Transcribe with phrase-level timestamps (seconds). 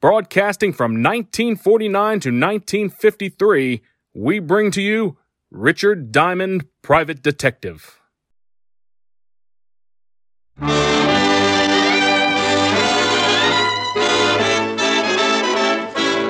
[0.00, 3.82] broadcasting from 1949 to 1953,
[4.14, 5.16] we bring to you
[5.50, 8.00] Richard Diamond, Private Detective.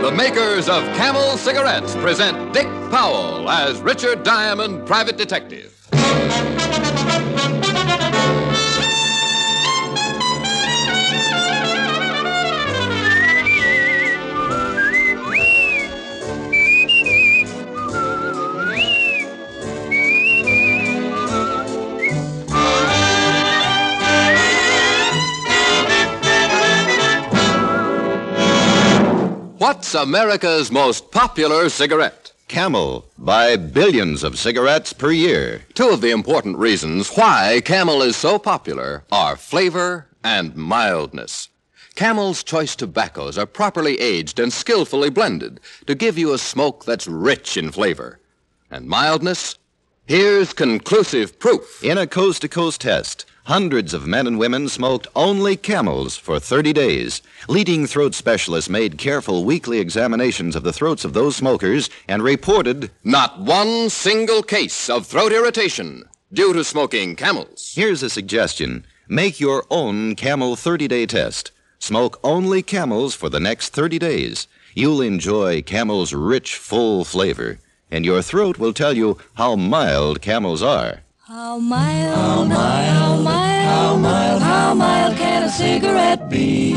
[0.09, 5.75] The makers of Camel cigarettes present Dick Powell as Richard Diamond, Private Detective.
[30.03, 32.31] America's most popular cigarette?
[32.47, 35.63] Camel by billions of cigarettes per year.
[35.75, 41.49] Two of the important reasons why Camel is so popular are flavor and mildness.
[41.97, 47.09] Camel's choice tobaccos are properly aged and skillfully blended to give you a smoke that's
[47.09, 48.21] rich in flavor.
[48.71, 49.59] And mildness?
[50.07, 51.83] Here's conclusive proof.
[51.83, 56.39] In a coast to coast test, hundreds of men and women smoked only camels for
[56.39, 57.23] 30 days.
[57.49, 62.91] Leading throat specialists made careful weekly examinations of the throats of those smokers and reported
[63.03, 67.73] Not one single case of throat irritation due to smoking camels.
[67.75, 71.51] here's a suggestion make your own camel 30 day test.
[71.79, 74.47] Smoke only camels for the next 30 days.
[74.75, 80.63] You'll enjoy camel's rich, full flavor, and your throat will tell you how mild camels
[80.63, 81.01] are.
[81.29, 86.73] How mild, how mild, how mild, how mild, how mild can a cigarette be?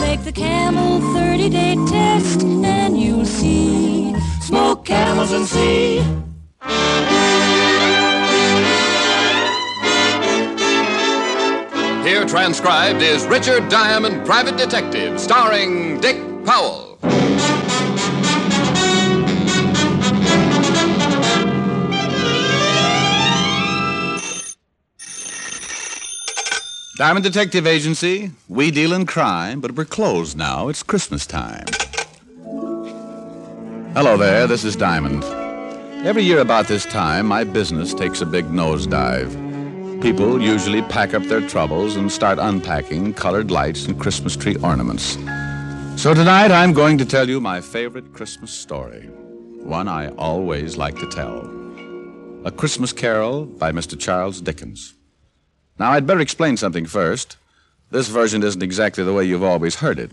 [0.00, 4.14] Make the camel 30 day test and you'll see.
[4.42, 6.00] Smoke camels and see.
[12.06, 16.98] Here transcribed is Richard Diamond, Private Detective, starring Dick Powell.
[27.00, 30.68] Diamond Detective Agency, we deal in crime, but we're closed now.
[30.68, 31.64] It's Christmas time.
[33.94, 35.24] Hello there, this is Diamond.
[36.06, 39.32] Every year about this time, my business takes a big nosedive.
[40.02, 45.14] People usually pack up their troubles and start unpacking colored lights and Christmas tree ornaments.
[45.96, 49.06] So tonight, I'm going to tell you my favorite Christmas story,
[49.62, 51.48] one I always like to tell
[52.44, 53.98] A Christmas Carol by Mr.
[53.98, 54.99] Charles Dickens.
[55.80, 57.38] Now, I'd better explain something first.
[57.90, 60.10] This version isn't exactly the way you've always heard it.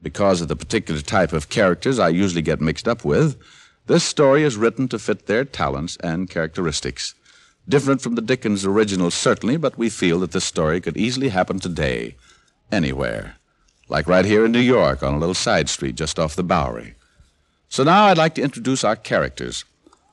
[0.00, 3.36] Because of the particular type of characters I usually get mixed up with,
[3.88, 7.16] this story is written to fit their talents and characteristics.
[7.68, 11.58] Different from the Dickens original, certainly, but we feel that this story could easily happen
[11.58, 12.14] today,
[12.70, 13.34] anywhere.
[13.88, 16.94] Like right here in New York on a little side street just off the Bowery.
[17.68, 19.64] So now I'd like to introduce our characters.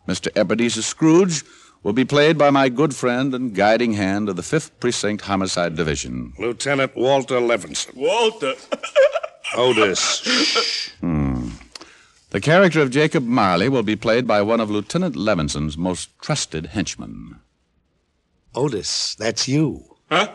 [0.08, 0.36] Mr.
[0.36, 1.44] Ebenezer Scrooge
[1.88, 5.74] will be played by my good friend and guiding hand of the 5th Precinct Homicide
[5.78, 6.34] Division.
[6.38, 7.96] Lieutenant Walter Levinson.
[7.96, 8.56] Walter.
[9.56, 10.92] Otis.
[12.32, 16.66] The character of Jacob Marley will be played by one of Lieutenant Levinson's most trusted
[16.66, 17.40] henchmen.
[18.54, 19.96] Otis, that's you.
[20.12, 20.28] Huh?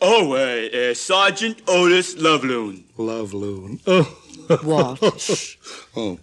[0.00, 2.84] Oh, uh, uh, Sergeant Otis Loveloon.
[2.96, 3.80] Love Loon.
[3.84, 4.16] Oh,
[4.62, 5.00] Walt.
[5.96, 6.20] oh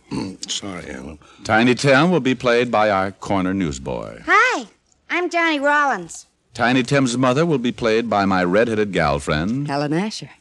[0.48, 1.20] sorry, Alan.
[1.44, 4.22] Tiny Tim will be played by our corner newsboy.
[4.26, 4.66] Hi,
[5.10, 6.26] I'm Johnny Rollins.
[6.54, 9.68] Tiny Tim's mother will be played by my red-headed gal friend.
[9.68, 10.32] Helen Asher.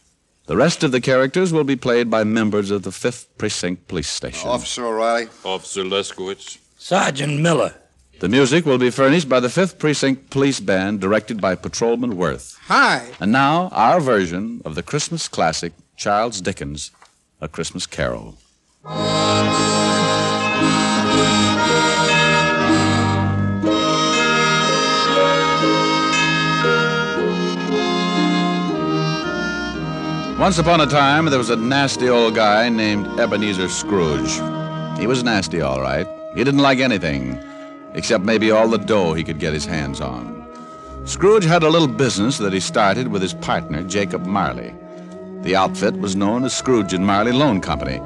[0.46, 4.08] The rest of the characters will be played by members of the 5th Precinct Police
[4.08, 4.48] Station.
[4.48, 5.28] Officer O'Reilly.
[5.44, 6.58] Officer Leskowitz.
[6.78, 7.74] Sergeant Miller.
[8.18, 12.58] The music will be furnished by the 5th Precinct Police Band directed by Patrolman Worth.
[12.62, 13.10] Hi.
[13.20, 16.90] And now, our version of the Christmas classic Charles Dickens'
[17.40, 18.36] A Christmas Carol.
[30.46, 34.30] Once upon a time, there was a nasty old guy named Ebenezer Scrooge.
[34.96, 36.06] He was nasty, all right.
[36.36, 37.36] He didn't like anything,
[37.94, 40.46] except maybe all the dough he could get his hands on.
[41.04, 44.72] Scrooge had a little business that he started with his partner, Jacob Marley.
[45.42, 47.98] The outfit was known as Scrooge and Marley Loan Company.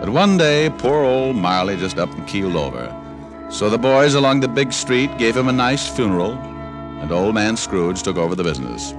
[0.00, 2.92] But one day, poor old Marley just up and keeled over.
[3.50, 7.56] So the boys along the big street gave him a nice funeral, and old man
[7.56, 8.94] Scrooge took over the business.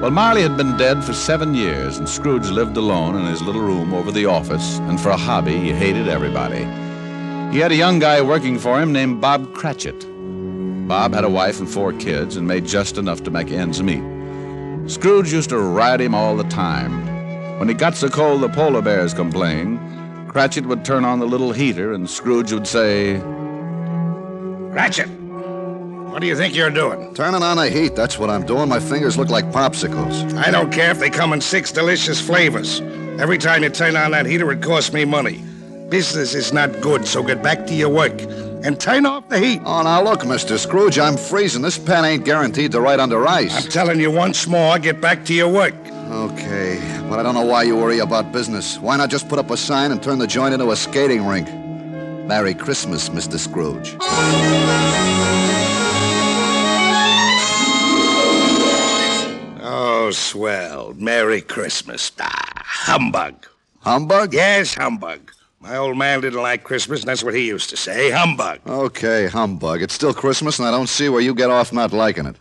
[0.00, 3.62] Well, Marley had been dead for seven years, and Scrooge lived alone in his little
[3.62, 6.60] room over the office, and for a hobby, he hated everybody.
[7.52, 10.06] He had a young guy working for him named Bob Cratchit.
[10.86, 14.04] Bob had a wife and four kids and made just enough to make ends meet.
[14.88, 17.58] Scrooge used to ride him all the time.
[17.58, 19.80] When it got so cold the polar bears complained,
[20.30, 23.18] Cratchit would turn on the little heater and Scrooge would say,
[24.70, 25.08] Cratchit,
[26.10, 27.14] what do you think you're doing?
[27.14, 28.68] Turning on the heat, that's what I'm doing.
[28.68, 30.36] My fingers look like popsicles.
[30.36, 32.80] I don't care if they come in six delicious flavors.
[33.20, 35.42] Every time you turn on that heater, it costs me money.
[35.88, 38.20] Business is not good, so get back to your work
[38.62, 39.60] and turn off the heat.
[39.64, 40.58] Oh, now look, Mr.
[40.58, 41.62] Scrooge, I'm freezing.
[41.62, 43.64] This pen ain't guaranteed to write under ice.
[43.64, 45.74] I'm telling you once more, get back to your work.
[46.10, 46.78] Okay,
[47.08, 48.78] but I don't know why you worry about business.
[48.78, 51.48] Why not just put up a sign and turn the joint into a skating rink?
[52.26, 53.38] Merry Christmas, Mr.
[53.38, 53.96] Scrooge.
[60.08, 60.94] Oh, swell.
[60.94, 62.12] Merry Christmas.
[62.18, 63.46] Ah, humbug.
[63.80, 64.32] Humbug?
[64.32, 65.30] Yes, humbug.
[65.60, 68.10] My old man didn't like Christmas, and that's what he used to say.
[68.10, 68.60] Humbug.
[68.66, 69.82] Okay, humbug.
[69.82, 72.36] It's still Christmas, and I don't see where you get off not liking it.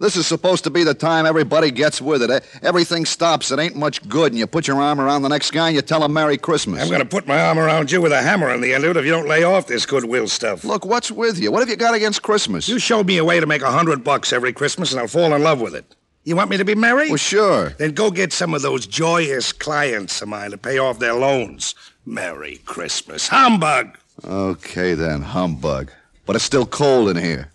[0.00, 2.30] This is supposed to be the time everybody gets with it.
[2.30, 2.40] Eh?
[2.62, 3.52] Everything stops.
[3.52, 5.82] It ain't much good, and you put your arm around the next guy and you
[5.82, 6.82] tell him Merry Christmas.
[6.82, 8.90] I'm going to put my arm around you with a hammer on the end of
[8.90, 10.64] it if you don't lay off this goodwill stuff.
[10.64, 11.52] Look, what's with you?
[11.52, 12.68] What have you got against Christmas?
[12.68, 15.32] You showed me a way to make a hundred bucks every Christmas, and I'll fall
[15.32, 15.94] in love with it.
[16.26, 17.08] You want me to be merry?
[17.10, 17.70] Well, sure.
[17.70, 21.74] Then go get some of those joyous clients of mine to pay off their loans.
[22.06, 23.28] Merry Christmas.
[23.28, 23.98] Humbug!
[24.24, 25.90] Okay, then, humbug.
[26.24, 27.50] But it's still cold in here.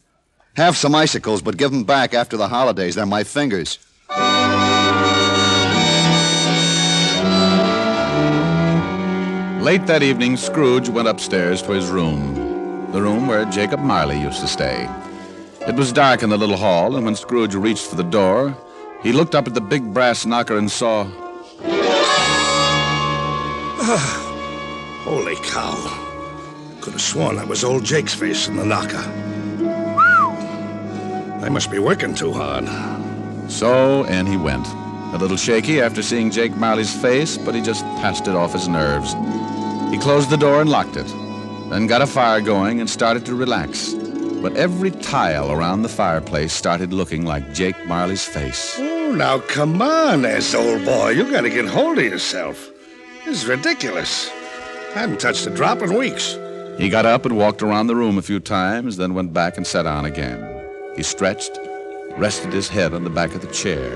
[0.55, 2.93] Have some icicles, but give 'em back after the holidays.
[2.93, 3.79] They're my fingers.
[9.63, 14.41] Late that evening, Scrooge went upstairs to his room, the room where Jacob Marley used
[14.41, 14.87] to stay.
[15.67, 18.57] It was dark in the little hall, and when Scrooge reached for the door,
[19.03, 21.03] he looked up at the big brass knocker and saw.
[25.03, 25.75] Holy cow.
[26.81, 29.03] Could have sworn that was old Jake's face in the knocker.
[31.43, 32.65] I must be working too hard.
[33.51, 34.67] So, and he went.
[35.13, 38.67] A little shaky after seeing Jake Marley's face, but he just passed it off his
[38.67, 39.13] nerves.
[39.91, 41.07] He closed the door and locked it,
[41.69, 43.98] then got a fire going and started to relax.
[44.41, 48.75] But every tile around the fireplace started looking like Jake Marley's face.
[48.79, 51.09] Oh, now come on, S old boy.
[51.09, 52.69] You gotta get hold of yourself.
[53.25, 54.29] This is ridiculous.
[54.95, 56.37] I haven't touched a drop in weeks.
[56.77, 59.67] He got up and walked around the room a few times, then went back and
[59.67, 60.41] sat down again.
[60.95, 61.59] He stretched,
[62.17, 63.91] rested his head on the back of the chair.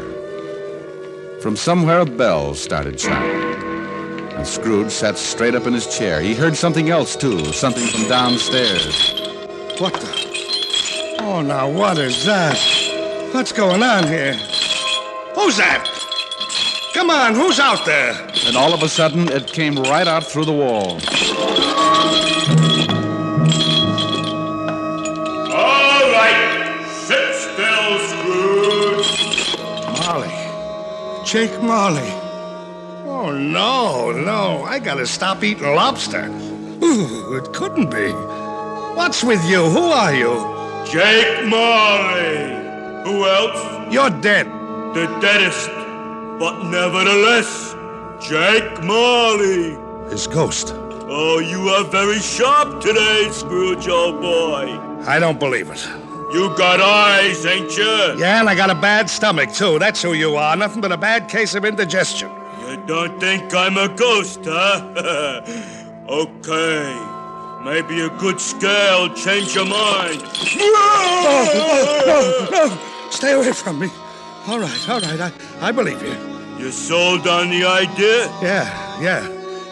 [1.40, 3.56] From somewhere a bell started chiming.
[4.34, 6.20] And Scrooge sat straight up in his chair.
[6.20, 9.14] He heard something else, too, something from downstairs.
[9.80, 10.33] What the?
[11.36, 12.60] Oh, now what is that?
[13.34, 14.34] What's going on here?
[15.34, 15.84] Who's that?
[16.94, 18.14] Come on, who's out there?
[18.46, 21.00] And all of a sudden, it came right out through the wall.
[25.50, 29.58] All right, sit still, Scrooge.
[30.06, 31.26] Marley.
[31.26, 32.12] Jake Marley.
[33.10, 34.62] Oh, no, no.
[34.66, 36.28] I gotta stop eating lobster.
[36.84, 38.12] Ooh, it couldn't be.
[38.94, 39.68] What's with you?
[39.68, 40.53] Who are you?
[40.86, 42.54] Jake Marley.
[43.04, 43.94] Who else?
[43.94, 44.48] You're dead.
[44.94, 45.70] The deadest.
[46.40, 47.76] But nevertheless,
[48.22, 49.78] Jake Marley.
[50.10, 50.74] His ghost.
[50.76, 54.78] Oh, you are very sharp today, Scrooge, old boy.
[55.06, 55.86] I don't believe it.
[56.34, 58.16] You got eyes, ain't you?
[58.18, 59.78] Yeah, and I got a bad stomach, too.
[59.80, 60.56] That's who you are.
[60.56, 62.32] Nothing but a bad case of indigestion.
[62.68, 65.42] You don't think I'm a ghost, huh?
[66.10, 67.13] okay.
[67.64, 70.22] Maybe a good scare will change your mind.
[70.58, 72.78] No, no,
[73.10, 73.90] stay away from me.
[74.48, 76.14] All right, all right, I, I believe you.
[76.60, 78.28] You sold on the idea?
[78.42, 79.28] Yeah, yeah.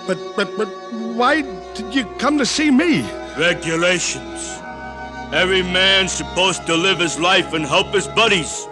[0.08, 1.42] But, but, but why
[1.74, 3.02] did you come to see me?
[3.38, 4.58] Regulations.
[5.34, 8.68] Every man's supposed to live his life and help his buddies.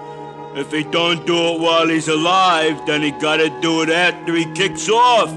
[0.55, 4.45] If he don't do it while he's alive, then he gotta do it after he
[4.53, 5.29] kicks off.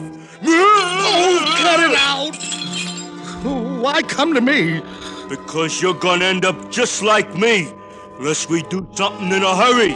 [0.45, 2.62] Oh, cut it out!
[3.83, 4.81] Why come to me?
[5.29, 7.75] Because you're gonna end up just like me,
[8.17, 9.95] unless we do something in a hurry.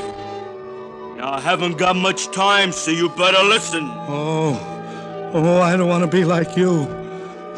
[1.17, 3.85] Now, I haven't got much time, so you better listen.
[4.09, 6.83] Oh, oh, I don't want to be like you.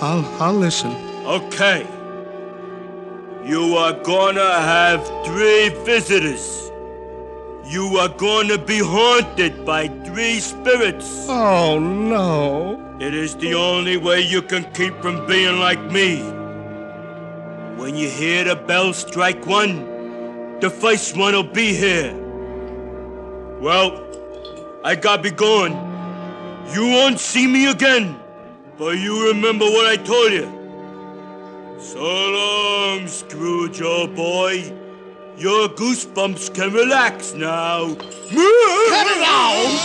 [0.02, 0.92] I'll, I'll listen.
[1.24, 1.86] Okay.
[3.46, 6.67] You are gonna have three visitors.
[7.68, 11.26] You are going to be haunted by three spirits.
[11.28, 12.96] Oh, no.
[12.98, 16.22] It is the only way you can keep from being like me.
[17.76, 22.14] When you hear the bell strike one, the first one will be here.
[23.60, 24.02] Well,
[24.82, 25.74] I gotta be going.
[26.72, 28.18] You won't see me again,
[28.78, 30.48] but you remember what I told you.
[31.78, 34.87] So long, Scrooge, old boy.
[35.38, 37.94] Your goosebumps can relax now.
[37.94, 38.02] Cut
[38.32, 39.78] it out!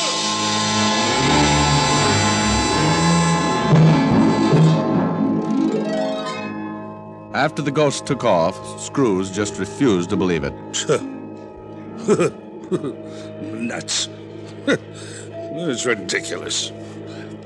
[7.35, 10.53] After the ghost took off, Scrooge just refused to believe it.
[13.43, 14.09] Nuts.
[14.67, 16.71] it's ridiculous.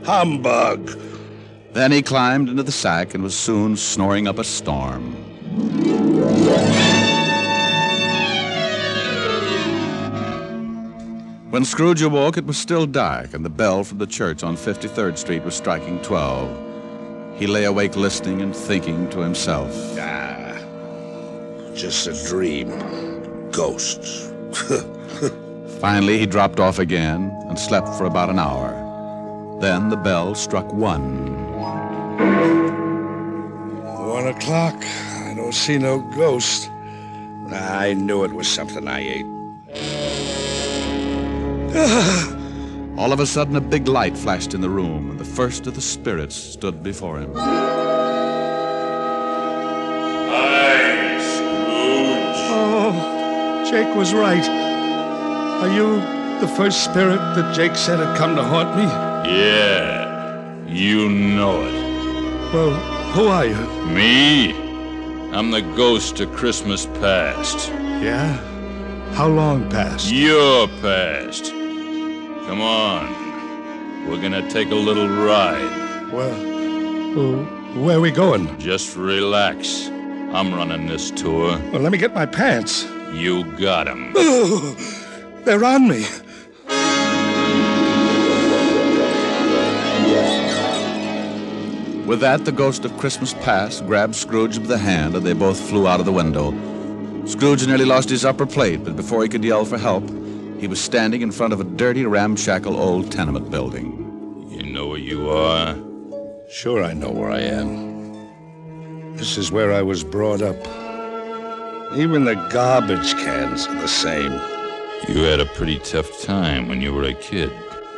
[0.05, 0.97] Humbug.
[1.73, 5.17] Then he climbed into the sack and was soon snoring up a storm.
[11.57, 15.17] When Scrooge awoke, it was still dark, and the bell from the church on 53rd
[15.17, 17.39] Street was striking 12.
[17.39, 19.71] He lay awake listening and thinking to himself.
[19.99, 20.55] Ah,
[21.73, 22.69] just a dream.
[23.49, 24.31] Ghosts.
[25.81, 28.69] Finally, he dropped off again and slept for about an hour.
[29.59, 31.57] Then the bell struck one.
[34.07, 34.75] One o'clock.
[35.25, 36.69] I don't see no ghost.
[37.49, 40.16] I knew it was something I ate.
[42.97, 45.75] All of a sudden, a big light flashed in the room, and the first of
[45.75, 47.31] the spirits stood before him.
[50.25, 52.49] Hi, Scrooge.
[52.49, 54.43] Oh, Jake was right.
[55.61, 55.99] Are you
[56.39, 58.85] the first spirit that Jake said had come to haunt me?
[59.31, 62.53] Yeah, you know it.
[62.53, 62.71] Well,
[63.11, 63.55] who are you?
[63.93, 64.51] Me?
[65.31, 67.69] I'm the ghost of Christmas past.
[68.01, 68.37] Yeah?
[69.13, 70.11] How long past?
[70.11, 71.53] Your past.
[72.47, 74.07] Come on.
[74.07, 76.11] We're gonna take a little ride.
[76.13, 76.31] Well,
[77.13, 77.43] well,
[77.83, 78.57] where are we going?
[78.57, 79.89] Just relax.
[80.31, 81.59] I'm running this tour.
[81.73, 82.87] Well, let me get my pants.
[83.13, 84.13] You got 'em.
[84.15, 84.75] Oh,
[85.43, 86.05] they're on me.
[92.05, 95.59] With that, the ghost of Christmas past grabbed Scrooge by the hand, and they both
[95.59, 96.53] flew out of the window.
[97.25, 100.09] Scrooge nearly lost his upper plate, but before he could yell for help,
[100.59, 104.47] he was standing in front of a dirty, ramshackle old tenement building.
[104.49, 105.75] You know where you are?
[106.49, 109.15] Sure, I know where I am.
[109.15, 110.57] This is where I was brought up.
[111.95, 114.31] Even the garbage cans are the same.
[115.07, 117.51] You had a pretty tough time when you were a kid,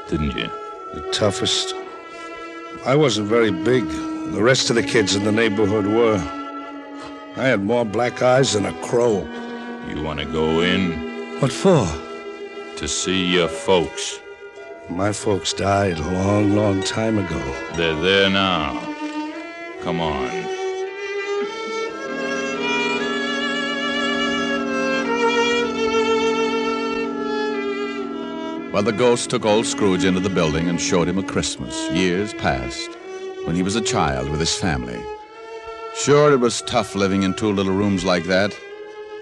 [0.10, 0.50] didn't you?
[0.94, 1.74] The toughest.
[2.86, 3.88] I wasn't very big.
[3.88, 6.18] The rest of the kids in the neighborhood were.
[7.38, 9.28] I had more black eyes than a crow.
[9.88, 11.88] You want to go in What for?
[12.80, 14.22] To see your folks?
[14.90, 17.38] My folks died a long, long time ago.
[17.76, 18.80] They're there now.
[19.82, 20.30] Come on.
[28.72, 32.34] Well, the ghost took old Scrooge into the building and showed him a Christmas, years
[32.36, 32.90] past,
[33.44, 35.04] when he was a child with his family.
[35.98, 38.58] Sure, it was tough living in two little rooms like that,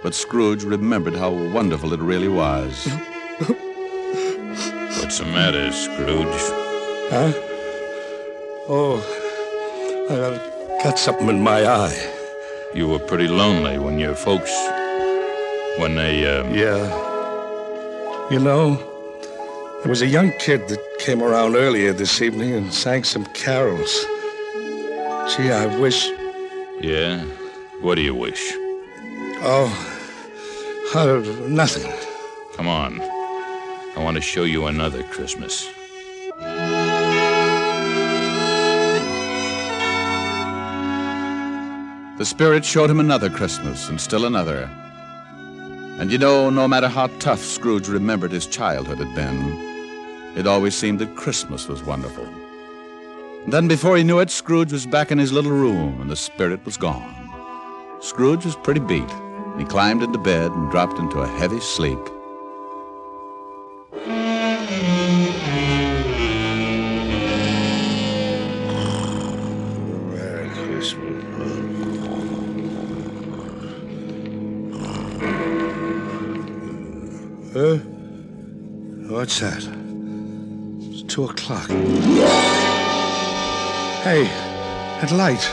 [0.03, 2.87] but Scrooge remembered how wonderful it really was.
[5.07, 6.41] What's the matter, Scrooge?
[7.09, 7.31] Huh?
[8.67, 8.99] Oh,
[10.09, 11.97] I got something in my eye.
[12.75, 14.51] You were pretty lonely when your folks.
[15.79, 16.53] when they, um.
[16.53, 16.83] Yeah.
[18.29, 18.75] You know,
[19.81, 23.93] there was a young kid that came around earlier this evening and sang some carols.
[25.31, 26.05] Gee, I wish.
[26.81, 27.23] Yeah?
[27.79, 28.43] What do you wish?
[29.39, 29.71] Oh,
[30.93, 31.89] uh, nothing.
[32.57, 33.16] Come on.
[33.97, 35.67] I want to show you another Christmas.
[42.19, 44.69] The spirit showed him another Christmas and still another.
[45.99, 49.57] And you know, no matter how tough Scrooge remembered his childhood had been,
[50.37, 52.27] it always seemed that Christmas was wonderful.
[53.45, 56.15] And then before he knew it, Scrooge was back in his little room and the
[56.15, 57.31] spirit was gone.
[57.99, 59.11] Scrooge was pretty beat.
[59.57, 61.97] He climbed into bed and dropped into a heavy sleep.
[79.39, 81.69] It's two o'clock.
[84.01, 84.23] Hey,
[84.99, 85.47] that light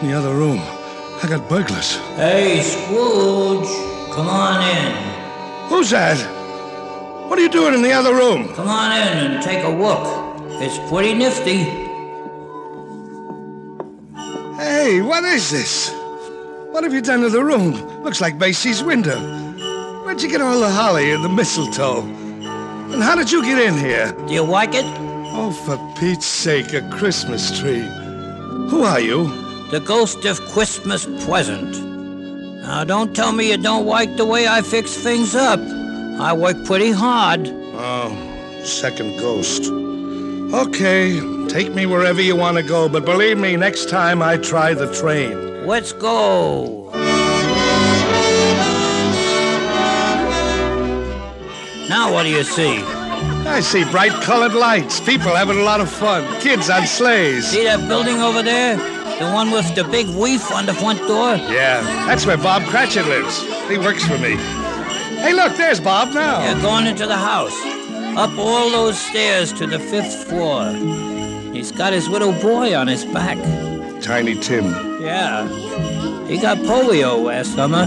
[0.00, 0.60] in the other room.
[0.60, 1.96] I got burglars.
[2.14, 3.66] Hey, Scrooge,
[4.14, 4.92] come on in.
[5.68, 6.16] Who's that?
[7.28, 8.54] What are you doing in the other room?
[8.54, 9.98] Come on in and take a look.
[10.62, 11.64] It's pretty nifty.
[14.62, 15.90] Hey, what is this?
[16.70, 17.72] What have you done to the room?
[18.04, 19.18] Looks like Macy's window.
[20.04, 22.27] Where'd you get all the holly and the mistletoe?
[22.92, 24.12] And how did you get in here?
[24.26, 24.84] Do you like it?
[24.86, 27.86] Oh, for Pete's sake, a Christmas tree.
[28.70, 29.28] Who are you?
[29.70, 31.76] The ghost of Christmas present.
[32.62, 35.60] Now, don't tell me you don't like the way I fix things up.
[36.20, 37.46] I work pretty hard.
[37.46, 39.70] Oh, second ghost.
[40.52, 44.74] Okay, take me wherever you want to go, but believe me, next time I try
[44.74, 45.66] the train.
[45.66, 46.77] Let's go.
[52.08, 52.78] Now, what do you see?
[53.46, 57.48] I see bright colored lights, people having a lot of fun, kids on sleighs.
[57.48, 58.78] See that building over there?
[59.18, 61.36] The one with the big reef on the front door?
[61.36, 63.42] Yeah, that's where Bob Cratchit lives.
[63.68, 64.36] He works for me.
[65.20, 66.40] Hey, look, there's Bob now.
[66.40, 67.54] Yeah, going into the house.
[68.16, 70.72] Up all those stairs to the fifth floor.
[71.52, 73.36] He's got his little boy on his back.
[74.00, 74.64] Tiny Tim.
[75.02, 75.46] Yeah.
[76.26, 77.86] He got polio last summer.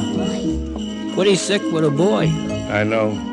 [1.16, 2.28] Pretty sick little boy.
[2.70, 3.31] I know.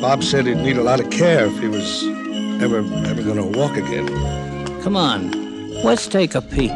[0.00, 2.04] Bob said he'd need a lot of care if he was
[2.62, 4.06] ever ever gonna walk again.
[4.82, 5.30] Come on,
[5.82, 6.70] let's take a peek.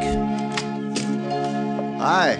[2.00, 2.34] Hi.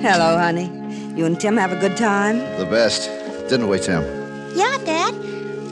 [0.00, 0.70] Hello, honey.
[1.14, 2.38] You and Tim have a good time?
[2.58, 3.10] The best.
[3.50, 4.02] Didn't we, Tim?
[4.56, 5.14] Yeah, Dad.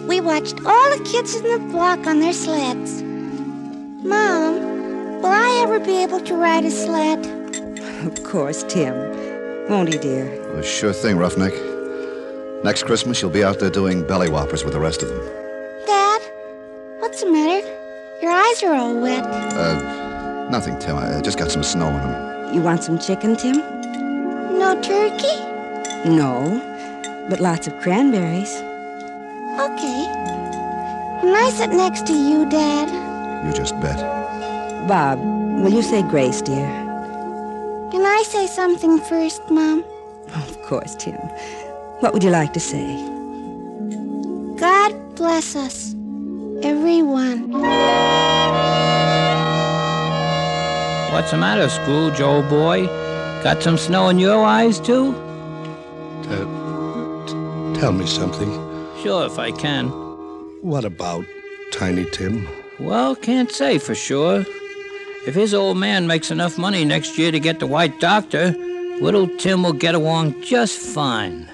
[0.07, 3.03] We watched all the kids in the block on their sleds.
[3.03, 7.27] Mom, will I ever be able to ride a sled?
[8.07, 8.95] Of course, Tim.
[9.71, 10.27] Won't he, dear?
[10.53, 11.55] Well, sure thing, Roughneck.
[12.65, 15.19] Next Christmas, you'll be out there doing belly whoppers with the rest of them.
[15.85, 16.23] Dad,
[16.99, 17.61] what's the matter?
[18.23, 19.23] Your eyes are all wet.
[19.23, 20.97] Uh, nothing, Tim.
[20.97, 22.55] I I just got some snow in them.
[22.55, 23.57] You want some chicken, Tim?
[24.59, 25.37] No turkey?
[26.09, 26.59] No,
[27.29, 28.55] but lots of cranberries.
[29.61, 30.01] Okay.
[31.21, 32.89] Can I sit next to you, Dad?
[33.47, 34.01] You just bet.
[34.89, 35.19] Bob,
[35.63, 36.67] will you say grace, dear?
[37.93, 39.85] Can I say something first, Mom?
[40.35, 41.19] Of course, Tim.
[42.05, 42.97] What would you like to say?
[44.59, 45.95] God bless us,
[46.63, 47.51] everyone.
[51.13, 52.85] What's the matter, Scrooge, old boy?
[53.43, 55.15] Got some snow in your eyes, too?
[56.29, 58.53] Uh, t- tell me something.
[59.03, 59.89] Sure, if I can.
[60.61, 61.25] What about
[61.73, 62.47] Tiny Tim?
[62.79, 64.45] Well, can't say for sure.
[65.27, 68.51] If his old man makes enough money next year to get the white doctor,
[69.01, 71.49] little Tim will get along just fine.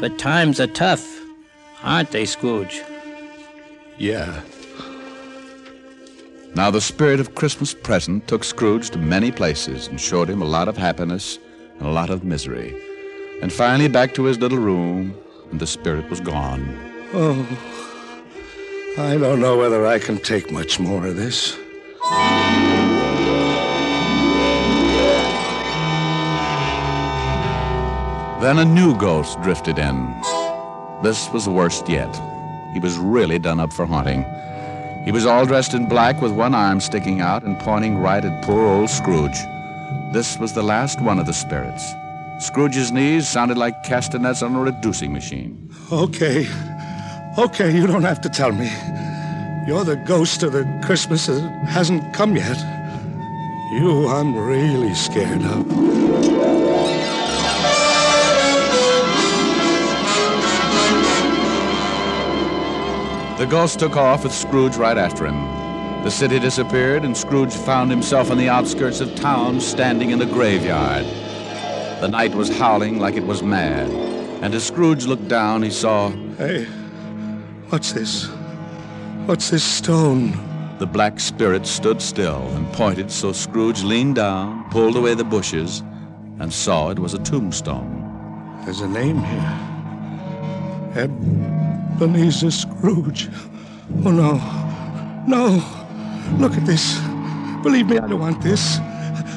[0.00, 1.04] But times are tough,
[1.82, 2.82] aren't they, Scrooge?
[3.98, 4.42] Yeah.
[6.54, 10.46] Now, the spirit of Christmas present took Scrooge to many places and showed him a
[10.46, 11.38] lot of happiness
[11.78, 12.74] and a lot of misery.
[13.42, 15.14] And finally, back to his little room,
[15.50, 16.76] and the spirit was gone.
[17.12, 17.46] Oh,
[18.98, 21.56] I don't know whether I can take much more of this.
[28.48, 30.22] Then a new ghost drifted in.
[31.02, 32.08] This was the worst yet.
[32.72, 34.24] He was really done up for haunting.
[35.04, 38.42] He was all dressed in black with one arm sticking out and pointing right at
[38.42, 39.38] poor old Scrooge.
[40.14, 41.92] This was the last one of the spirits.
[42.38, 45.70] Scrooge's knees sounded like castanets on a reducing machine.
[45.92, 46.48] Okay.
[47.36, 48.72] Okay, you don't have to tell me.
[49.66, 52.56] You're the ghost of the Christmas that hasn't come yet.
[53.72, 56.07] You I'm really scared of.
[63.38, 65.36] The ghost took off with Scrooge right after him.
[66.02, 70.26] The city disappeared, and Scrooge found himself on the outskirts of town, standing in a
[70.26, 71.04] graveyard.
[72.00, 73.88] The night was howling like it was mad,
[74.42, 76.64] and as Scrooge looked down, he saw Hey,
[77.68, 78.26] what's this?
[79.26, 80.32] What's this stone?
[80.78, 85.82] the black spirit stood still and pointed so Scrooge leaned down, pulled away the bushes,
[86.38, 88.04] and saw it was a tombstone.
[88.64, 89.58] There's a name here.
[92.02, 93.28] Ebenezer Scrooge.
[94.04, 94.34] Oh, no.
[95.26, 95.60] No.
[96.38, 96.96] Look at this.
[97.64, 98.78] Believe me, I don't want this.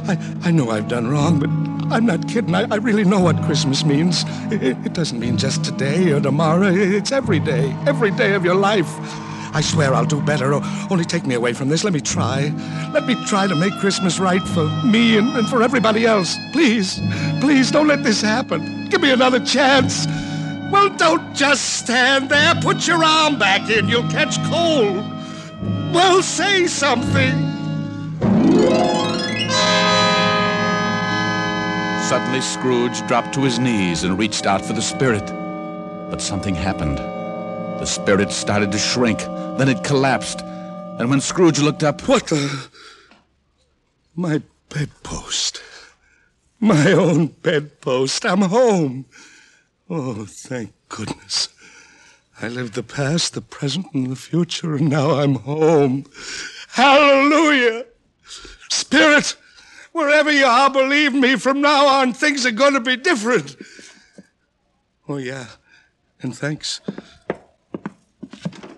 [0.08, 1.50] I, I know I've done wrong, but
[1.92, 2.54] I'm not kidding.
[2.54, 4.24] I, I really know what Christmas means.
[4.52, 6.68] It, it doesn't mean just today or tomorrow.
[6.72, 8.88] It's every day, every day of your life.
[9.54, 10.54] I swear I'll do better.
[10.54, 11.84] O- Only take me away from this.
[11.84, 12.54] Let me try.
[12.94, 16.38] Let me try to make Christmas right for me and, and for everybody else.
[16.52, 17.00] Please,
[17.42, 18.88] please don't let this happen.
[18.90, 20.06] Give me another chance.
[20.72, 22.56] Well, don't just stand there.
[22.56, 23.90] Put your arm back in.
[23.90, 25.04] You'll catch cold.
[25.94, 27.52] Well, say something.
[32.08, 35.26] Suddenly, Scrooge dropped to his knees and reached out for the spirit.
[36.10, 36.98] But something happened.
[36.98, 39.20] The spirit started to shrink.
[39.58, 40.42] Then it collapsed.
[40.42, 42.08] And when Scrooge looked up.
[42.08, 42.70] What the?
[44.16, 45.62] My bedpost.
[46.60, 48.26] My own bedpost.
[48.26, 49.06] I'm home.
[49.94, 51.50] Oh, thank goodness.
[52.42, 56.06] I lived the past, the present, and the future, and now I'm home.
[56.70, 57.86] Hallelujah!
[58.70, 59.36] Spirit,
[59.92, 63.58] wherever you are, believe me, from now on things are going to be different.
[65.10, 65.48] Oh, yeah.
[66.22, 66.80] And thanks.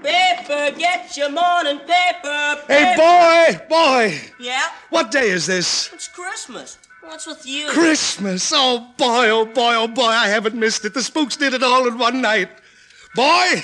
[0.02, 2.62] Paper, get your morning paper.
[2.67, 4.67] Hey, boy, boy, Yeah?
[4.89, 5.93] what day is this?
[5.93, 6.80] It's Christmas.
[7.06, 7.68] What's with you?
[7.70, 8.52] Christmas.
[8.56, 10.94] Oh, boy, oh, boy, oh, boy, I haven't missed it.
[10.94, 12.50] The spooks did it all in one night.
[13.16, 13.63] Boy,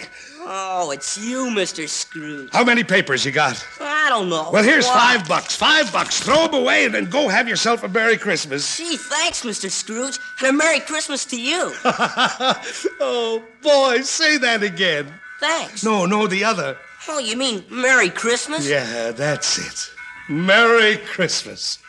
[0.51, 1.87] Oh, it's you, Mr.
[1.87, 2.49] Scrooge.
[2.53, 3.63] how many papers you got?
[3.81, 4.49] I don't know.
[4.51, 4.95] Well, here's What?
[4.97, 5.55] five bucks.
[5.55, 6.21] Five bucks.
[6.21, 8.77] Throw them away and then go have yourself a Merry Christmas.
[8.77, 9.69] Gee, thanks, Mr.
[9.69, 10.17] Scrooge.
[10.39, 11.73] And a Merry Christmas to you.
[11.83, 15.13] oh, boy, say that again.
[15.39, 15.83] Thanks.
[15.83, 16.77] No, no, the other.
[17.07, 18.67] Oh, you mean Merry Christmas?
[18.67, 19.91] Yeah, that's it.
[20.29, 21.79] Merry Christmas.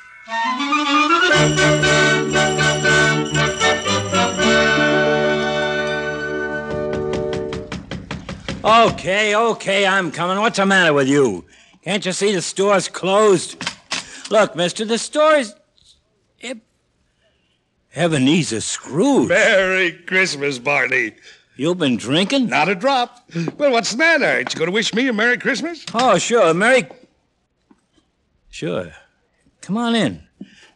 [8.63, 10.39] Okay, okay, I'm coming.
[10.39, 11.45] What's the matter with you?
[11.83, 13.57] Can't you see the store's closed?
[14.31, 15.55] Look, mister, the store's.
[16.43, 16.61] Eb-
[17.97, 19.29] Ebenezer Scrooge.
[19.29, 21.15] Merry Christmas, Barney.
[21.57, 22.49] You've been drinking?
[22.51, 23.29] Not a drop.
[23.57, 24.27] Well, what's the matter?
[24.27, 25.85] Ain't you going to wish me a Merry Christmas?
[25.93, 26.55] Oh, sure.
[26.55, 26.87] Merry.
[28.51, 28.93] Sure.
[29.61, 30.23] Come on in.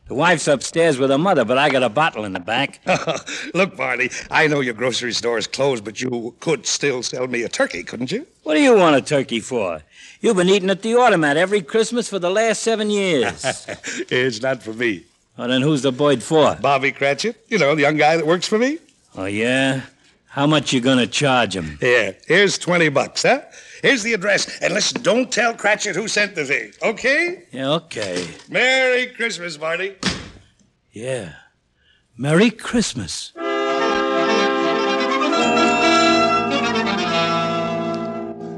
[0.07, 2.81] The wife's upstairs with her mother, but I got a bottle in the back.
[3.55, 7.42] Look, Barney, I know your grocery store is closed, but you could still sell me
[7.42, 8.27] a turkey, couldn't you?
[8.42, 9.81] What do you want a turkey for?
[10.20, 13.44] You've been eating at the automat every Christmas for the last seven years.
[14.11, 15.05] it's not for me.
[15.38, 16.55] well, then who's the boy for?
[16.57, 18.79] Bobby Cratchit, you know, the young guy that works for me.
[19.16, 19.83] Oh, yeah?
[20.27, 21.79] How much you gonna charge him?
[21.81, 23.40] Yeah, here's 20 bucks, huh?
[23.85, 24.62] Here's the address.
[24.62, 27.44] And listen, don't tell Cratchit who sent the thing, okay?
[27.53, 28.27] Yeah, okay.
[28.49, 29.97] Merry Christmas, Barney.
[30.92, 31.35] Yeah.
[32.16, 33.33] Merry Christmas.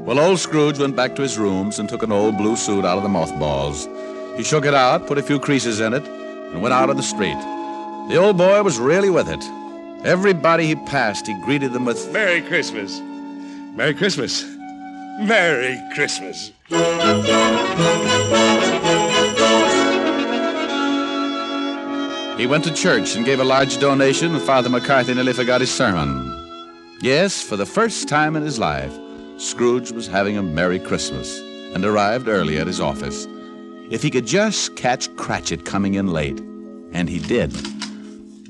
[0.07, 2.95] Well, old Scrooge went back to his rooms and took an old blue suit out
[2.95, 3.85] of the mothballs.
[4.37, 7.03] He shook it out, put a few creases in it, and went out on the
[7.03, 7.37] street.
[8.09, 9.43] The old boy was really with it.
[10.05, 13.01] Everybody he passed, he greeted them with Merry Christmas.
[13.75, 14.56] Merry Christmas.
[15.19, 16.51] Merry Christmas.
[22.37, 25.73] He went to church and gave a large donation, and Father McCarthy nearly forgot his
[25.73, 26.33] sermon.
[27.01, 28.95] Yes, for the first time in his life,
[29.37, 31.39] Scrooge was having a Merry Christmas
[31.73, 33.27] and arrived early at his office.
[33.89, 36.39] If he could just catch Cratchit coming in late,
[36.91, 37.53] and he did,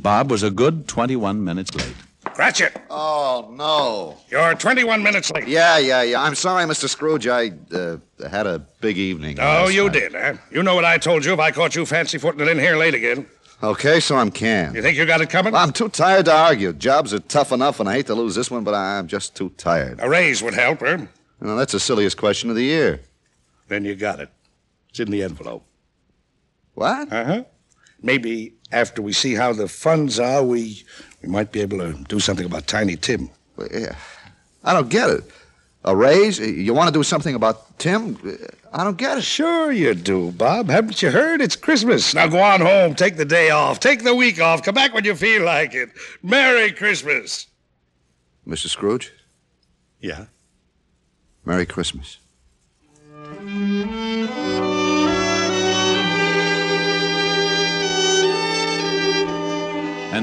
[0.04, 2.07] Bob was a good 21 minutes late.
[2.38, 2.80] Cratchit!
[2.92, 4.16] Oh, no.
[4.30, 5.48] You're 21 minutes late.
[5.48, 6.22] Yeah, yeah, yeah.
[6.22, 6.88] I'm sorry, Mr.
[6.88, 7.28] Scrooge.
[7.28, 7.98] I uh,
[8.30, 9.40] had a big evening.
[9.42, 9.94] Oh, you night.
[9.94, 10.34] did, huh?
[10.52, 12.78] You know what I told you if I caught you fancy footing it in here
[12.78, 13.26] late again.
[13.64, 14.76] Okay, so I'm canned.
[14.76, 15.56] You think you got it coming?
[15.56, 16.74] I'm too tired to argue.
[16.74, 19.50] Jobs are tough enough, and I hate to lose this one, but I'm just too
[19.58, 20.00] tired.
[20.00, 21.08] A raise would help, huh?
[21.42, 23.02] Well, that's the silliest question of the year.
[23.68, 24.30] Then you got it.
[24.92, 25.66] It's in the envelope.
[26.76, 27.12] What?
[27.12, 27.44] Uh huh.
[28.00, 30.84] Maybe after we see how the funds are, we
[31.22, 33.30] we might be able to do something about Tiny Tim.
[33.56, 33.96] Well, yeah.
[34.64, 35.24] I don't get it.
[35.86, 36.40] A raise?
[36.40, 38.18] You want to do something about Tim?
[38.74, 39.24] I don't get it.
[39.24, 40.70] Sure you do, Bob.
[40.70, 41.40] Haven't you heard?
[41.42, 42.14] It's Christmas.
[42.14, 45.06] Now go on home, take the day off, take the week off, come back when
[45.06, 45.90] you feel like it.
[46.22, 47.48] Merry Christmas.
[48.46, 48.68] Mr.
[48.68, 49.12] Scrooge,
[50.02, 50.26] Yeah.
[51.46, 52.18] Merry Christmas.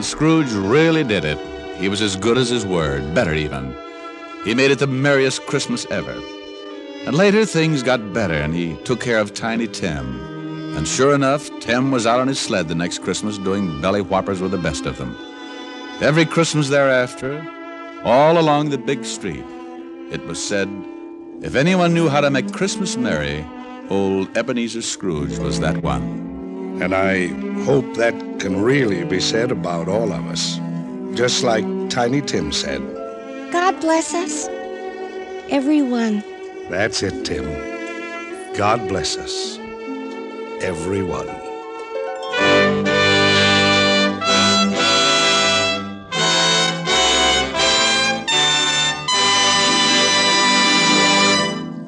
[0.05, 1.39] Scrooge really did it.
[1.79, 3.75] He was as good as his word, better even.
[4.45, 6.15] He made it the merriest Christmas ever.
[7.07, 10.77] And later things got better, and he took care of Tiny Tim.
[10.77, 14.41] And sure enough, Tim was out on his sled the next Christmas doing belly whoppers
[14.41, 15.17] with the best of them.
[16.01, 17.45] Every Christmas thereafter,
[18.05, 19.45] all along the big street,
[20.11, 20.69] it was said,
[21.43, 23.45] if anyone knew how to make Christmas merry,
[23.91, 26.81] old Ebenezer Scrooge was that one.
[26.83, 27.29] And I
[27.65, 30.61] hope that can really be said about all of us.
[31.17, 32.83] Just like Tiny Tim said.
[33.51, 34.49] God bless us.
[35.49, 36.23] Everyone.
[36.69, 37.45] That's it, Tim.
[38.55, 39.59] God bless us.
[40.63, 41.27] Everyone.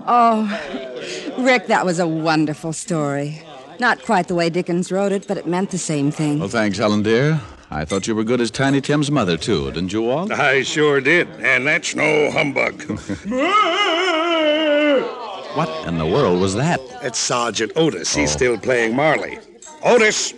[0.08, 0.48] Oh,
[1.38, 3.42] Rick, that was a wonderful story.
[3.78, 6.38] Not quite the way Dickens wrote it, but it meant the same thing.
[6.38, 7.40] Well, thanks, Helen, dear.
[7.70, 10.30] I thought you were good as Tiny Tim's mother, too, didn't you, Walt?
[10.30, 12.82] I sure did, and that's no humbug.
[15.56, 16.78] What in the world was that?
[17.00, 18.14] It's Sergeant Otis.
[18.14, 18.36] He's oh.
[18.36, 19.38] still playing Marley.
[19.82, 20.34] Otis!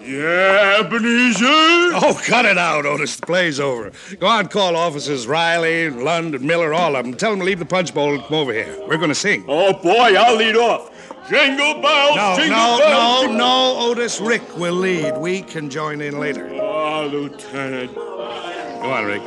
[0.00, 1.44] Yeah, Ebenezer?
[1.44, 3.16] Oh, cut it out, Otis.
[3.16, 3.92] The play's over.
[4.18, 7.14] Go on, call officers Riley, Lund, and Miller, all of them.
[7.14, 8.74] Tell them to leave the punch bowl and come over here.
[8.88, 9.44] We're going to sing.
[9.46, 10.90] Oh, boy, I'll lead off.
[11.32, 13.26] Jingle bells, No, jingle no, bells.
[13.28, 14.20] no, no, Otis.
[14.20, 15.16] Rick will lead.
[15.16, 16.46] We can join in later.
[16.60, 17.94] Oh, Lieutenant.
[17.94, 19.22] Go on, Rick.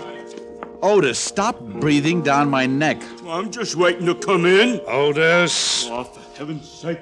[0.83, 3.01] Otis, stop breathing down my neck.
[3.27, 4.81] I'm just waiting to come in.
[4.85, 5.87] Otis.
[5.89, 6.99] Oh, for heaven's sake.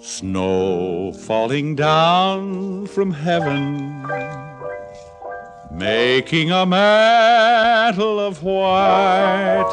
[0.00, 4.02] Snow falling down from heaven,
[5.70, 9.68] making a mantle of white.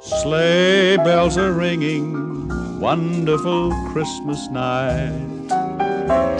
[0.00, 2.39] Sleigh bells are ringing,
[2.80, 5.28] wonderful Christmas night.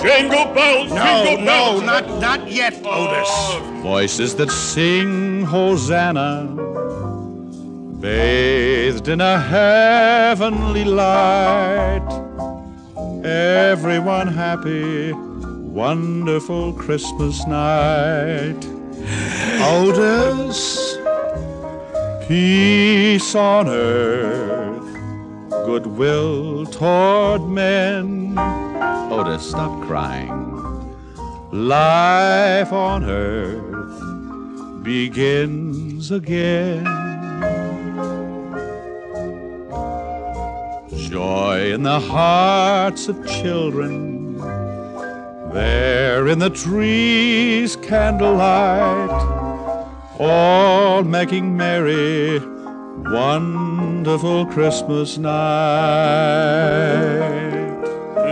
[0.02, 1.82] Jingle bells, No, jingle no, bells.
[1.82, 3.08] not, not yet, oh.
[3.08, 3.82] Otis.
[3.82, 6.46] Voices that sing Hosanna,
[8.00, 12.08] bathed in a heavenly light.
[13.24, 18.56] Everyone happy, wonderful Christmas night.
[19.62, 20.96] Otis.
[22.26, 24.69] Peace on earth,
[25.64, 28.34] goodwill toward men.
[29.10, 30.30] Otis, stop crying.
[31.52, 36.84] Life on earth begins again.
[41.08, 44.38] Joy in the hearts of children,
[45.52, 49.40] there in the trees, candlelight
[50.20, 52.38] all making merry,
[53.08, 55.30] wonderful Christmas night.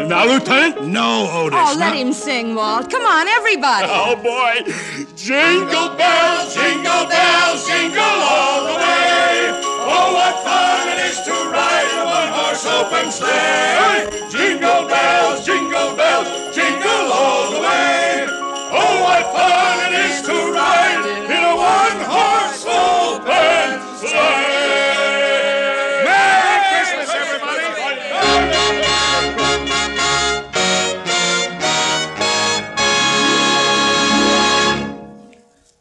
[0.09, 0.89] Now, Lieutenant.
[0.89, 1.59] No, Otis.
[1.61, 2.91] Oh, let him sing, Walt.
[2.91, 3.87] Come on, everybody.
[3.91, 4.65] Oh, boy.
[5.15, 9.53] Jingle bells, jingle bells, jingle all the way.
[9.85, 14.09] Oh, what fun it is to ride in a one-horse open sleigh.
[14.31, 18.27] Jingle bells, jingle bells, jingle all the way.
[18.73, 24.58] Oh, what fun it is to ride in a one-horse open sleigh.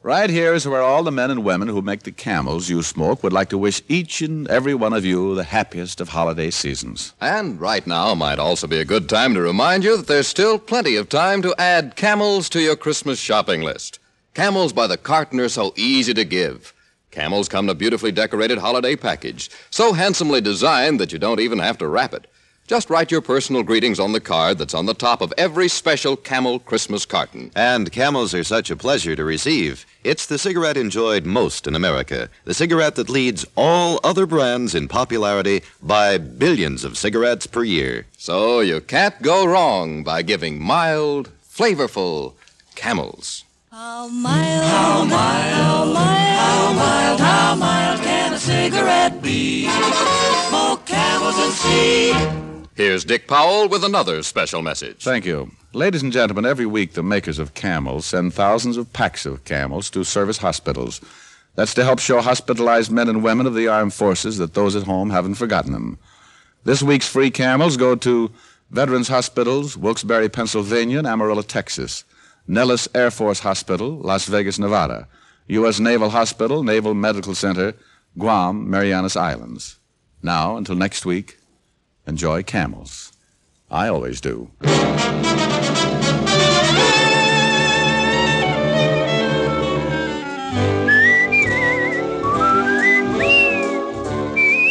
[0.07, 3.23] Right here is where all the men and women who make the camels you smoke
[3.23, 7.11] would like to wish each and every one of you the happiest of holiday seasons.
[7.19, 10.59] And right now might also be a good time to remind you that there's still
[10.59, 13.99] plenty of time to add camels to your Christmas shopping list.
[14.33, 16.73] Camels by the carton are so easy to give.
[17.11, 21.59] Camels come in a beautifully decorated holiday package, so handsomely designed that you don't even
[21.59, 22.27] have to wrap it.
[22.67, 26.17] Just write your personal greetings on the card that's on the top of every special
[26.17, 27.49] Camel Christmas carton.
[27.55, 29.85] And camels are such a pleasure to receive.
[30.03, 32.29] It's the cigarette enjoyed most in America.
[32.43, 38.05] The cigarette that leads all other brands in popularity by billions of cigarettes per year.
[38.17, 42.33] So you can't go wrong by giving mild, flavorful
[42.75, 43.45] camels.
[43.71, 49.69] How mild, how mild, how mild, how mild, how mild can a cigarette be?
[50.49, 52.46] Smoke camels and see.
[52.77, 55.03] Here's Dick Powell with another special message.
[55.03, 55.49] Thank you.
[55.73, 59.89] Ladies and gentlemen, every week the makers of camels send thousands of packs of camels
[59.89, 61.01] to service hospitals.
[61.55, 64.83] That's to help show hospitalized men and women of the armed forces that those at
[64.83, 65.97] home haven't forgotten them.
[66.65, 68.29] This week's free camels go to
[68.69, 72.03] Veterans Hospitals, Wilkes-Barre, Pennsylvania, and Amarillo, Texas.
[72.45, 75.07] Nellis Air Force Hospital, Las Vegas, Nevada.
[75.47, 75.79] U.S.
[75.79, 77.73] Naval Hospital, Naval Medical Center,
[78.19, 79.79] Guam, Marianas Islands.
[80.21, 81.39] Now, until next week,
[82.07, 83.11] enjoy camels.
[83.69, 84.49] I always do.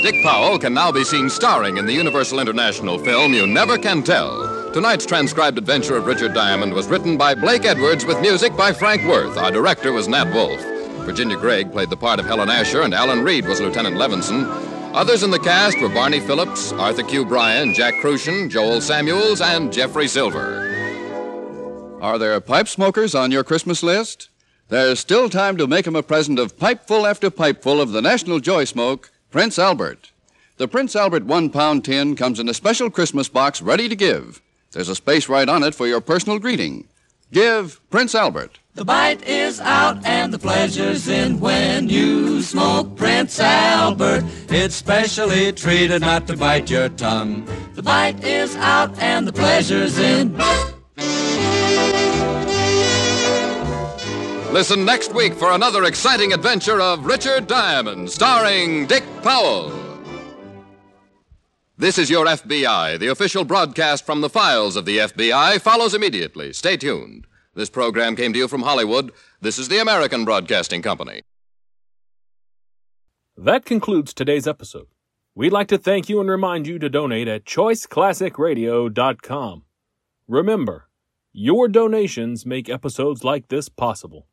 [0.02, 4.02] Dick Powell can now be seen starring in the Universal International film You Never Can
[4.02, 4.72] Tell.
[4.72, 9.02] Tonight's transcribed adventure of Richard Diamond was written by Blake Edwards with music by Frank
[9.06, 9.36] Worth.
[9.36, 10.60] Our director was Nat Wolff.
[11.06, 14.65] Virginia Gregg played the part of Helen Asher, and Alan Reed was Lieutenant Levinson.
[14.96, 17.26] Others in the cast were Barney Phillips, Arthur Q.
[17.26, 21.98] Bryan, Jack Kruschen, Joel Samuels, and Jeffrey Silver.
[22.00, 24.30] Are there pipe smokers on your Christmas list?
[24.70, 28.40] There's still time to make 'em a present of pipeful after pipeful of the National
[28.40, 30.12] Joy Smoke, Prince Albert.
[30.56, 34.40] The Prince Albert one pound tin comes in a special Christmas box ready to give.
[34.72, 36.88] There's a space right on it for your personal greeting.
[37.30, 38.60] Give Prince Albert.
[38.76, 44.22] The bite is out and the pleasure's in when you smoke Prince Albert.
[44.50, 47.48] It's specially treated not to bite your tongue.
[47.72, 50.36] The bite is out and the pleasure's in.
[54.52, 59.72] Listen next week for another exciting adventure of Richard Diamond, starring Dick Powell.
[61.78, 62.98] This is your FBI.
[62.98, 66.52] The official broadcast from the files of the FBI follows immediately.
[66.52, 67.26] Stay tuned.
[67.56, 69.12] This program came to you from Hollywood.
[69.40, 71.22] This is the American Broadcasting Company.
[73.34, 74.88] That concludes today's episode.
[75.34, 79.62] We'd like to thank you and remind you to donate at choiceclassicradio.com.
[80.28, 80.90] Remember,
[81.32, 84.26] your donations make episodes like this possible.